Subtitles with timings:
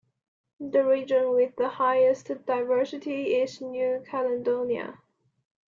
[0.59, 4.97] The region with the highest diversity is New Caledonia.